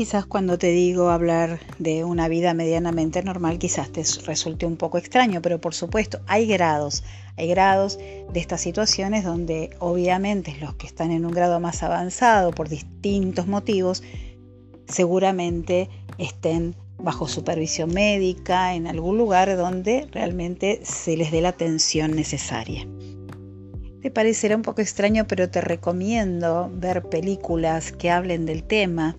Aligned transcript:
quizás 0.00 0.24
cuando 0.24 0.56
te 0.56 0.68
digo 0.68 1.10
hablar 1.10 1.60
de 1.78 2.04
una 2.04 2.26
vida 2.26 2.54
medianamente 2.54 3.22
normal, 3.22 3.58
quizás 3.58 3.92
te 3.92 4.02
resulte 4.24 4.64
un 4.64 4.78
poco 4.78 4.96
extraño, 4.96 5.42
pero 5.42 5.60
por 5.60 5.74
supuesto 5.74 6.20
hay 6.26 6.46
grados, 6.46 7.04
hay 7.36 7.48
grados 7.48 7.98
de 7.98 8.40
estas 8.40 8.62
situaciones 8.62 9.24
donde 9.24 9.76
obviamente 9.78 10.56
los 10.58 10.72
que 10.76 10.86
están 10.86 11.10
en 11.10 11.26
un 11.26 11.32
grado 11.32 11.60
más 11.60 11.82
avanzado 11.82 12.50
por 12.50 12.70
distintos 12.70 13.46
motivos, 13.46 14.02
seguramente 14.88 15.90
estén 16.16 16.74
bajo 16.96 17.28
supervisión 17.28 17.92
médica 17.92 18.72
en 18.72 18.86
algún 18.86 19.18
lugar 19.18 19.54
donde 19.54 20.08
realmente 20.12 20.80
se 20.82 21.14
les 21.18 21.30
dé 21.30 21.42
la 21.42 21.50
atención 21.50 22.16
necesaria. 22.16 22.86
Te 24.00 24.10
parecerá 24.10 24.56
un 24.56 24.62
poco 24.62 24.80
extraño, 24.80 25.26
pero 25.26 25.50
te 25.50 25.60
recomiendo 25.60 26.70
ver 26.72 27.02
películas 27.02 27.92
que 27.92 28.10
hablen 28.10 28.46
del 28.46 28.62
tema 28.62 29.14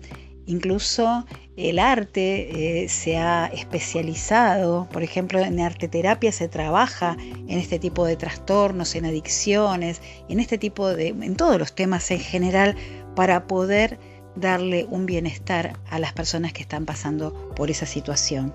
Incluso 0.46 1.24
el 1.56 1.78
arte 1.78 2.82
eh, 2.82 2.88
se 2.88 3.16
ha 3.16 3.46
especializado, 3.46 4.88
por 4.90 5.02
ejemplo, 5.02 5.38
en 5.38 5.60
arteterapia 5.60 6.32
se 6.32 6.48
trabaja 6.48 7.16
en 7.20 7.58
este 7.58 7.78
tipo 7.78 8.04
de 8.04 8.16
trastornos, 8.16 8.94
en 8.94 9.04
adicciones, 9.04 10.00
en 10.28 10.40
este 10.40 10.58
tipo 10.58 10.88
de, 10.88 11.08
en 11.08 11.36
todos 11.36 11.58
los 11.58 11.74
temas 11.74 12.10
en 12.10 12.18
general, 12.18 12.76
para 13.14 13.46
poder 13.46 13.98
darle 14.34 14.86
un 14.90 15.06
bienestar 15.06 15.78
a 15.90 15.98
las 15.98 16.12
personas 16.12 16.52
que 16.52 16.62
están 16.62 16.86
pasando 16.86 17.50
por 17.54 17.70
esa 17.70 17.86
situación. 17.86 18.52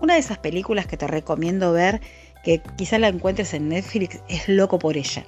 Una 0.00 0.14
de 0.14 0.20
esas 0.20 0.38
películas 0.38 0.86
que 0.86 0.96
te 0.96 1.06
recomiendo 1.06 1.72
ver, 1.72 2.00
que 2.44 2.62
quizá 2.76 2.98
la 2.98 3.08
encuentres 3.08 3.54
en 3.54 3.68
Netflix, 3.68 4.20
es 4.28 4.48
Loco 4.48 4.78
por 4.78 4.96
ella, 4.96 5.26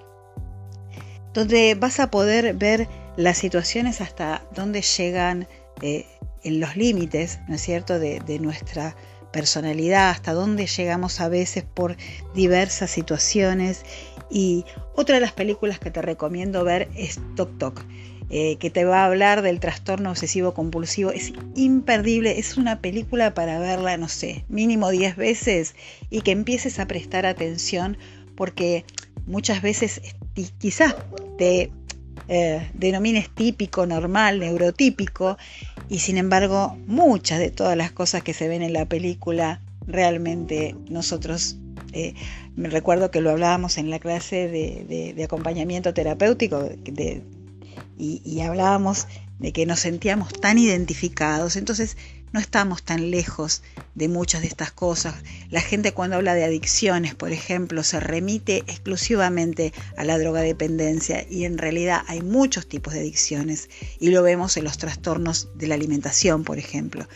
donde 1.34 1.74
vas 1.74 2.00
a 2.00 2.10
poder 2.10 2.54
ver 2.54 2.88
las 3.16 3.38
situaciones 3.38 4.00
hasta 4.00 4.42
donde 4.54 4.82
llegan 4.82 5.48
eh, 5.82 6.06
en 6.42 6.60
los 6.60 6.76
límites, 6.76 7.40
¿no 7.48 7.54
es 7.56 7.62
cierto?, 7.62 7.98
de, 7.98 8.38
nuestra 8.40 8.96
personalidad, 9.32 10.10
hasta 10.10 10.32
dónde 10.32 10.66
llegamos 10.66 11.20
a 11.20 11.28
veces 11.28 11.64
por 11.64 11.96
diversas 12.34 12.90
situaciones. 12.90 13.84
Y 14.30 14.64
otra 14.94 15.16
de 15.16 15.20
las 15.20 15.32
películas 15.32 15.78
que 15.78 15.90
te 15.90 16.02
recomiendo 16.02 16.64
ver 16.64 16.88
es 16.94 17.18
Tok 17.36 17.58
Tok, 17.58 17.84
eh, 18.30 18.56
que 18.56 18.70
te 18.70 18.84
va 18.84 19.02
a 19.02 19.06
hablar 19.06 19.42
del 19.42 19.60
trastorno 19.60 20.10
obsesivo 20.10 20.54
compulsivo. 20.54 21.10
Es 21.10 21.32
imperdible, 21.54 22.38
es 22.38 22.56
una 22.56 22.80
película 22.80 23.34
para 23.34 23.58
verla, 23.58 23.96
no 23.96 24.08
sé, 24.08 24.44
mínimo 24.48 24.90
10 24.90 25.16
veces 25.16 25.74
y 26.10 26.20
que 26.20 26.30
empieces 26.30 26.78
a 26.78 26.86
prestar 26.86 27.26
atención 27.26 27.98
porque 28.36 28.84
muchas 29.26 29.62
veces 29.62 30.00
quizás 30.58 30.94
te 31.38 31.70
eh, 32.28 32.70
denomines 32.74 33.30
típico, 33.30 33.86
normal, 33.86 34.40
neurotípico, 34.40 35.38
y 35.88 36.00
sin 36.00 36.18
embargo 36.18 36.76
muchas 36.86 37.38
de 37.38 37.50
todas 37.50 37.76
las 37.76 37.92
cosas 37.92 38.22
que 38.22 38.34
se 38.34 38.48
ven 38.48 38.62
en 38.62 38.72
la 38.72 38.86
película 38.86 39.60
realmente 39.86 40.74
nosotros, 40.90 41.56
eh, 41.92 42.14
me 42.56 42.68
recuerdo 42.68 43.10
que 43.10 43.20
lo 43.20 43.30
hablábamos 43.30 43.78
en 43.78 43.90
la 43.90 43.98
clase 43.98 44.48
de, 44.48 45.24
acompañamiento 45.24 45.94
terapéutico 45.94 46.68
y, 47.96 48.22
y 48.24 48.40
hablábamos 48.40 49.06
de 49.38 49.52
que 49.52 49.66
nos 49.66 49.80
sentíamos 49.80 50.32
tan 50.32 50.58
identificados, 50.58 51.56
entonces 51.56 51.96
no 52.32 52.40
estamos 52.40 52.82
tan 52.82 53.10
lejos 53.10 53.62
de 53.94 54.08
muchas 54.08 54.42
de 54.42 54.48
estas 54.48 54.72
cosas. 54.72 55.14
La 55.50 55.60
gente 55.60 55.92
cuando 55.92 56.16
habla 56.16 56.34
de 56.34 56.44
adicciones, 56.44 57.14
por 57.14 57.32
ejemplo, 57.32 57.82
se 57.82 58.00
remite 58.00 58.58
exclusivamente 58.66 59.72
a 59.96 60.04
la 60.04 60.18
drogadependencia 60.18 61.26
y 61.28 61.44
en 61.44 61.58
realidad 61.58 62.02
hay 62.06 62.20
muchos 62.20 62.68
tipos 62.68 62.94
de 62.94 63.00
adicciones 63.00 63.68
y 63.98 64.10
lo 64.10 64.22
vemos 64.22 64.56
en 64.56 64.64
los 64.64 64.78
trastornos 64.78 65.48
de 65.54 65.68
la 65.68 65.74
alimentación, 65.74 66.44
por 66.44 66.58
ejemplo. 66.58 67.08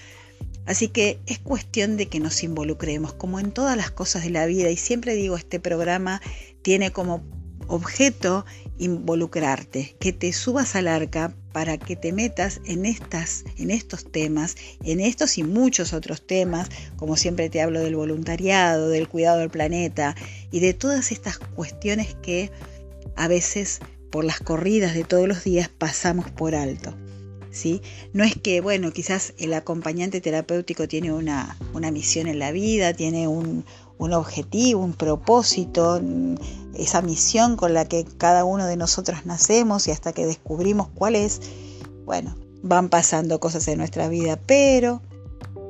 Así 0.65 0.89
que 0.89 1.19
es 1.27 1.39
cuestión 1.39 1.97
de 1.97 2.07
que 2.07 2.21
nos 2.21 2.43
involucremos, 2.45 3.13
como 3.13 3.41
en 3.41 3.51
todas 3.51 3.77
las 3.77 3.91
cosas 3.91 4.23
de 4.23 4.31
la 4.31 4.47
vida, 4.47 4.71
y 4.71 4.77
siempre 4.77 5.15
digo, 5.15 5.37
este 5.37 5.59
programa 5.59 6.23
tiene 6.63 6.93
como 6.93 7.25
objeto 7.73 8.45
involucrarte, 8.79 9.97
que 9.99 10.13
te 10.13 10.33
subas 10.35 10.77
al 10.77 10.89
arca 10.89 11.35
para 11.53 11.79
que 11.79 11.97
te 11.97 12.13
metas 12.13 12.61
en 12.67 12.85
estas 12.85 13.45
en 13.57 13.71
estos 13.71 14.11
temas, 14.13 14.57
en 14.85 15.01
estos 15.01 15.39
y 15.39 15.43
muchos 15.43 15.95
otros 15.95 16.27
temas, 16.27 16.69
como 16.97 17.17
siempre 17.17 17.49
te 17.49 17.63
hablo 17.63 17.81
del 17.81 17.97
voluntariado, 17.97 18.91
del 18.91 19.09
cuidado 19.09 19.39
del 19.39 19.49
planeta 19.49 20.15
y 20.51 20.61
de 20.61 20.75
todas 20.75 21.13
estas 21.13 21.39
cuestiones 21.39 22.15
que 22.23 22.51
a 23.17 23.27
veces 23.27 23.81
por 24.11 24.25
las 24.25 24.41
corridas 24.41 24.93
de 24.95 25.05
todos 25.05 25.27
los 25.27 25.43
días 25.43 25.71
pasamos 25.71 26.31
por 26.31 26.55
alto. 26.55 26.95
¿Sí? 27.51 27.83
No 28.15 28.25
es 28.25 28.35
que, 28.35 28.63
bueno, 28.63 28.93
quizás 28.93 29.35
el 29.37 29.53
acompañante 29.53 30.23
terapéutico 30.23 30.89
tiene 30.89 31.13
una, 31.13 31.59
una 31.75 31.91
misión 31.91 32.27
en 32.27 32.39
la 32.39 32.51
vida, 32.51 32.95
tiene 32.95 33.29
un, 33.29 33.67
un 33.99 34.13
objetivo, 34.15 34.83
un 34.83 34.95
propósito, 34.95 36.01
esa 36.75 37.03
misión 37.03 37.57
con 37.57 37.75
la 37.75 37.87
que 37.87 38.05
cada 38.05 38.45
uno 38.45 38.67
de 38.67 38.77
nosotros 38.77 39.27
nacemos 39.27 39.89
y 39.89 39.91
hasta 39.91 40.13
que 40.13 40.27
descubrimos 40.27 40.89
cuál 40.95 41.17
es, 41.17 41.41
bueno, 42.05 42.37
van 42.63 42.89
pasando 42.89 43.41
cosas 43.41 43.67
en 43.69 43.79
nuestra 43.79 44.09
vida, 44.09 44.39
pero 44.47 45.03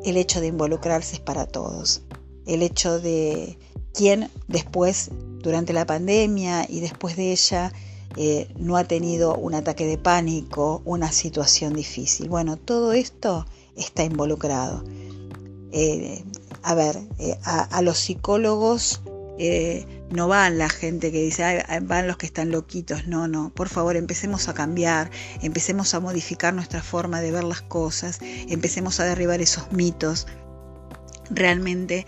el 0.04 0.16
hecho 0.16 0.40
de 0.40 0.48
involucrarse 0.48 1.16
es 1.16 1.20
para 1.20 1.46
todos. 1.46 2.02
El 2.46 2.62
hecho 2.62 3.00
de 3.00 3.58
quién 3.94 4.30
después, 4.48 5.10
durante 5.40 5.72
la 5.72 5.86
pandemia 5.86 6.66
y 6.68 6.80
después 6.80 7.16
de 7.16 7.32
ella, 7.32 7.72
eh, 8.16 8.48
no 8.58 8.76
ha 8.76 8.84
tenido 8.84 9.34
un 9.36 9.54
ataque 9.54 9.86
de 9.86 9.96
pánico, 9.96 10.82
una 10.84 11.10
situación 11.12 11.72
difícil. 11.72 12.28
Bueno, 12.28 12.56
todo 12.56 12.92
esto 12.92 13.46
está 13.76 14.04
involucrado. 14.04 14.84
Eh, 15.72 16.22
a 16.62 16.74
ver, 16.74 16.98
eh, 17.19 17.38
a, 17.44 17.80
los 17.82 17.98
psicólogos 17.98 19.00
no 20.12 20.28
van 20.28 20.58
la 20.58 20.68
gente 20.68 21.10
que 21.10 21.22
dice, 21.22 21.64
van 21.82 22.06
los 22.06 22.16
que 22.16 22.26
están 22.26 22.50
loquitos. 22.50 23.06
No, 23.06 23.28
no, 23.28 23.50
por 23.54 23.68
favor, 23.68 23.96
empecemos 23.96 24.48
a 24.48 24.54
cambiar, 24.54 25.10
empecemos 25.40 25.94
a 25.94 26.00
modificar 26.00 26.54
nuestra 26.54 26.82
forma 26.82 27.20
de 27.20 27.32
ver 27.32 27.44
las 27.44 27.62
cosas, 27.62 28.18
empecemos 28.22 29.00
a 29.00 29.04
derribar 29.04 29.40
esos 29.40 29.72
mitos. 29.72 30.26
Realmente 31.30 32.06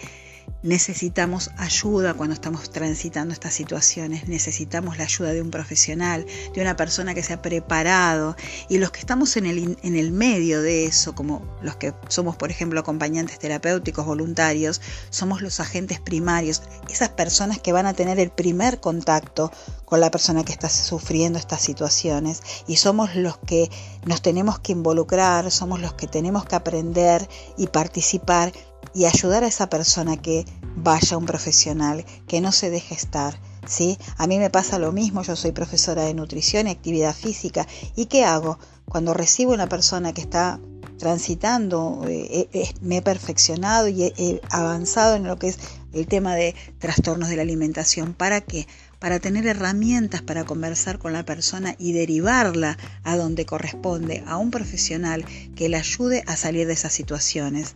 necesitamos 0.62 1.50
ayuda 1.58 2.14
cuando 2.14 2.34
estamos 2.34 2.70
transitando 2.70 3.34
estas 3.34 3.52
situaciones, 3.52 4.28
necesitamos 4.28 4.96
la 4.96 5.04
ayuda 5.04 5.32
de 5.32 5.42
un 5.42 5.50
profesional, 5.50 6.24
de 6.54 6.60
una 6.62 6.74
persona 6.74 7.14
que 7.14 7.22
se 7.22 7.34
ha 7.34 7.42
preparado. 7.42 8.34
Y 8.68 8.78
los 8.78 8.90
que 8.90 9.00
estamos 9.00 9.36
en 9.36 9.46
el, 9.46 9.78
en 9.82 9.96
el 9.96 10.10
medio 10.10 10.62
de 10.62 10.86
eso, 10.86 11.14
como 11.14 11.46
los 11.62 11.76
que 11.76 11.92
somos, 12.08 12.36
por 12.36 12.50
ejemplo, 12.50 12.80
acompañantes 12.80 13.38
terapéuticos 13.38 14.06
voluntarios, 14.06 14.80
somos 15.10 15.42
los 15.42 15.60
agentes 15.60 16.00
primarios, 16.00 16.62
esas 16.88 17.10
personas 17.10 17.58
que 17.58 17.72
van 17.72 17.86
a 17.86 17.92
tener 17.94 18.18
el 18.18 18.30
primer 18.30 18.80
contacto 18.80 19.52
con 19.84 20.00
la 20.00 20.10
persona 20.10 20.44
que 20.44 20.52
está 20.52 20.70
sufriendo 20.70 21.38
estas 21.38 21.60
situaciones. 21.60 22.42
Y 22.66 22.76
somos 22.76 23.14
los 23.14 23.36
que 23.36 23.70
nos 24.06 24.22
tenemos 24.22 24.58
que 24.58 24.72
involucrar, 24.72 25.50
somos 25.50 25.80
los 25.80 25.92
que 25.92 26.06
tenemos 26.06 26.46
que 26.46 26.56
aprender 26.56 27.28
y 27.58 27.66
participar 27.66 28.52
y 28.92 29.06
ayudar 29.06 29.44
a 29.44 29.48
esa 29.48 29.68
persona 29.68 30.16
que 30.16 30.44
vaya 30.76 31.14
a 31.14 31.18
un 31.18 31.26
profesional, 31.26 32.04
que 32.26 32.40
no 32.40 32.52
se 32.52 32.70
deje 32.70 32.94
estar. 32.94 33.38
¿sí? 33.66 33.98
A 34.18 34.26
mí 34.26 34.38
me 34.38 34.50
pasa 34.50 34.78
lo 34.78 34.92
mismo, 34.92 35.22
yo 35.22 35.36
soy 35.36 35.52
profesora 35.52 36.02
de 36.04 36.14
nutrición 36.14 36.66
y 36.66 36.70
actividad 36.70 37.14
física. 37.14 37.66
¿Y 37.96 38.06
qué 38.06 38.24
hago? 38.24 38.58
Cuando 38.86 39.14
recibo 39.14 39.52
una 39.52 39.68
persona 39.68 40.12
que 40.12 40.20
está 40.20 40.60
transitando, 40.98 42.04
eh, 42.08 42.48
eh, 42.52 42.72
me 42.80 42.98
he 42.98 43.02
perfeccionado 43.02 43.88
y 43.88 44.04
he, 44.04 44.40
avanzado 44.50 45.16
en 45.16 45.24
lo 45.24 45.38
que 45.38 45.48
es 45.48 45.58
el 45.92 46.06
tema 46.06 46.34
de 46.34 46.54
trastornos 46.78 47.28
de 47.28 47.36
la 47.36 47.42
alimentación. 47.42 48.14
¿Para 48.14 48.40
qué? 48.40 48.66
Para 48.98 49.20
tener 49.20 49.46
herramientas 49.46 50.22
para 50.22 50.44
conversar 50.44 50.98
con 50.98 51.12
la 51.12 51.24
persona 51.24 51.74
y 51.78 51.92
derivarla 51.92 52.78
a 53.02 53.16
donde 53.16 53.44
corresponde, 53.44 54.24
a 54.26 54.36
un 54.36 54.50
profesional 54.50 55.24
que 55.56 55.68
le 55.68 55.76
ayude 55.76 56.24
a 56.26 56.36
salir 56.36 56.66
de 56.66 56.72
esas 56.72 56.92
situaciones. 56.92 57.74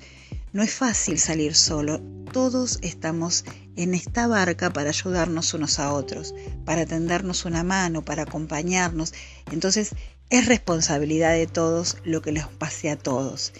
No 0.58 0.64
es 0.64 0.74
fácil 0.74 1.20
salir 1.20 1.54
solo. 1.54 2.00
Todos 2.32 2.80
estamos 2.82 3.44
en 3.76 3.94
esta 3.94 4.26
barca 4.26 4.72
para 4.72 4.88
ayudarnos 4.88 5.54
unos 5.54 5.78
a 5.78 5.92
otros, 5.92 6.34
para 6.64 6.84
tendernos 6.84 7.44
una 7.44 7.62
mano, 7.62 8.04
para 8.04 8.24
acompañarnos. 8.24 9.14
Entonces 9.52 9.90
es 10.30 10.46
responsabilidad 10.46 11.34
de 11.34 11.46
todos 11.46 11.98
lo 12.02 12.22
que 12.22 12.32
les 12.32 12.48
pase 12.48 12.90
a 12.90 12.98
todos. 12.98 13.52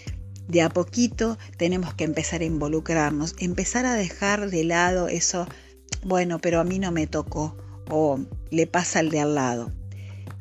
De 0.49 0.61
a 0.61 0.71
poquito 0.71 1.39
tenemos 1.57 1.95
que 1.95 2.03
empezar 2.03 2.41
a 2.41 2.47
involucrarnos, 2.47 3.37
empezar 3.39 3.87
a 3.87 3.95
dejar 3.95 4.51
de 4.51 4.65
lado 4.65 5.07
eso, 5.07 5.47
bueno, 6.03 6.41
pero 6.41 6.59
a 6.59 6.65
mí 6.65 6.81
no 6.81 6.91
me 6.91 7.07
tocó 7.07 7.57
o 7.89 8.19
le 8.51 8.67
pasa 8.67 8.99
al 8.99 9.11
de 9.11 9.21
al 9.21 9.37
lado. 9.37 9.73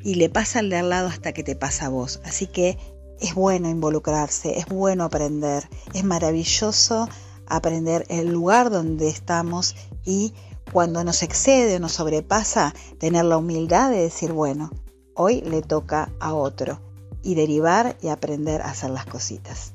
Y 0.00 0.16
le 0.16 0.28
pasa 0.28 0.58
al 0.58 0.70
de 0.70 0.76
al 0.78 0.90
lado 0.90 1.06
hasta 1.06 1.32
que 1.32 1.44
te 1.44 1.54
pasa 1.54 1.86
a 1.86 1.90
vos. 1.90 2.20
Así 2.24 2.48
que 2.48 2.78
es 3.20 3.34
bueno 3.34 3.68
involucrarse, 3.68 4.58
es 4.58 4.66
bueno 4.66 5.04
aprender, 5.04 5.68
es 5.94 6.04
maravilloso 6.04 7.08
aprender 7.46 8.04
el 8.08 8.28
lugar 8.28 8.70
donde 8.70 9.08
estamos 9.08 9.74
y 10.04 10.34
cuando 10.72 11.02
nos 11.02 11.22
excede 11.22 11.76
o 11.76 11.80
nos 11.80 11.92
sobrepasa, 11.92 12.74
tener 12.98 13.24
la 13.24 13.38
humildad 13.38 13.90
de 13.90 14.02
decir, 14.02 14.32
bueno, 14.32 14.70
hoy 15.14 15.40
le 15.40 15.62
toca 15.62 16.10
a 16.20 16.34
otro 16.34 16.80
y 17.22 17.34
derivar 17.34 17.96
y 18.02 18.08
aprender 18.08 18.62
a 18.62 18.70
hacer 18.70 18.90
las 18.90 19.06
cositas. 19.06 19.72